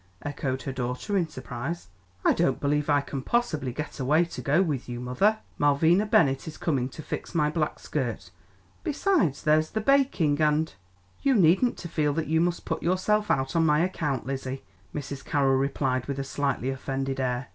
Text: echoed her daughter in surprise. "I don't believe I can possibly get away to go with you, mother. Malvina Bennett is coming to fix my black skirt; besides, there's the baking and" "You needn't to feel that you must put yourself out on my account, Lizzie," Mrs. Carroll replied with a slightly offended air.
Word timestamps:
echoed 0.23 0.63
her 0.63 0.71
daughter 0.71 1.15
in 1.15 1.27
surprise. 1.27 1.89
"I 2.25 2.33
don't 2.33 2.59
believe 2.59 2.89
I 2.89 3.01
can 3.01 3.21
possibly 3.21 3.71
get 3.71 3.99
away 3.99 4.25
to 4.25 4.41
go 4.41 4.59
with 4.63 4.89
you, 4.89 4.99
mother. 4.99 5.37
Malvina 5.59 6.07
Bennett 6.07 6.47
is 6.47 6.57
coming 6.57 6.89
to 6.89 7.03
fix 7.03 7.35
my 7.35 7.51
black 7.51 7.77
skirt; 7.77 8.31
besides, 8.83 9.43
there's 9.43 9.69
the 9.69 9.79
baking 9.79 10.41
and" 10.41 10.73
"You 11.21 11.35
needn't 11.35 11.77
to 11.77 11.87
feel 11.87 12.13
that 12.13 12.25
you 12.25 12.41
must 12.41 12.65
put 12.65 12.81
yourself 12.81 13.29
out 13.29 13.55
on 13.55 13.63
my 13.63 13.81
account, 13.81 14.25
Lizzie," 14.25 14.63
Mrs. 14.91 15.23
Carroll 15.23 15.57
replied 15.57 16.07
with 16.07 16.17
a 16.17 16.23
slightly 16.23 16.71
offended 16.71 17.19
air. 17.19 17.49